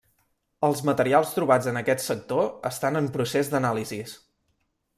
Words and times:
Els 0.67 0.79
materials 0.89 1.33
trobats 1.35 1.67
en 1.73 1.77
aquest 1.81 2.01
sector 2.05 2.49
estan 2.71 2.99
en 3.03 3.11
procés 3.19 3.53
d'anàlisis. 3.53 4.17